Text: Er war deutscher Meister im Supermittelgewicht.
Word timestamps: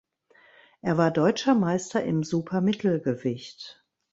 Er 0.81 0.97
war 0.97 1.11
deutscher 1.11 1.53
Meister 1.53 2.03
im 2.03 2.23
Supermittelgewicht. 2.23 3.85